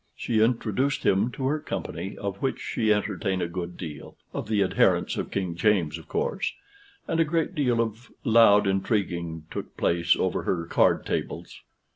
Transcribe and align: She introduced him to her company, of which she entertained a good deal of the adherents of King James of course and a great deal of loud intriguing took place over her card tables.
She 0.15 0.39
introduced 0.41 1.05
him 1.05 1.29
to 1.33 1.45
her 1.45 1.59
company, 1.59 2.17
of 2.17 2.37
which 2.37 2.59
she 2.59 2.91
entertained 2.91 3.43
a 3.43 3.47
good 3.47 3.77
deal 3.77 4.17
of 4.33 4.47
the 4.47 4.63
adherents 4.63 5.15
of 5.15 5.29
King 5.29 5.53
James 5.55 5.99
of 5.99 6.07
course 6.07 6.53
and 7.07 7.19
a 7.19 7.23
great 7.23 7.53
deal 7.53 7.79
of 7.79 8.11
loud 8.23 8.65
intriguing 8.65 9.45
took 9.51 9.77
place 9.77 10.15
over 10.15 10.41
her 10.41 10.65
card 10.65 11.05
tables. 11.05 11.61